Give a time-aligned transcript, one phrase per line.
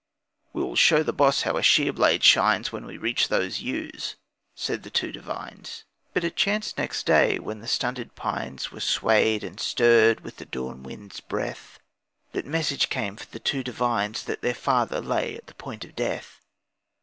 [0.53, 4.15] 'We will show the boss how a shear blade shines When we reach those ewes,'
[4.55, 5.83] said the two Devines.
[6.11, 10.45] But it chanced next day when the stunted pines Were swayed and stirred with the
[10.45, 11.77] dawn wind's breath,
[12.31, 15.85] That a message came for the two Devines That their father lay at the point
[15.85, 16.41] of death.